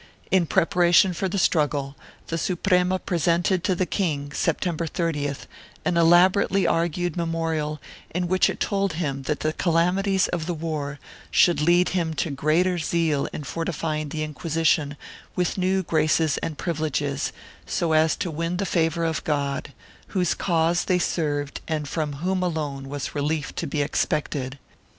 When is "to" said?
3.65-3.75, 12.15-12.31, 18.15-18.31, 23.53-23.67